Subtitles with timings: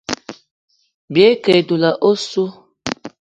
[1.13, 2.43] Bìayî ke e dula ossu.